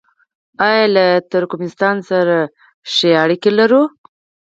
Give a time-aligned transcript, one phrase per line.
[0.67, 2.35] آیا له ترکمنستان سره
[2.93, 3.83] ښې اړیکې لرو؟